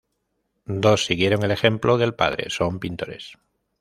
Dos 0.65 1.05
siguieron 1.05 1.43
el 1.43 1.51
ejemplo 1.51 1.99
del 1.99 2.15
padre, 2.15 2.49
son 2.49 2.79
pintores. 2.79 3.37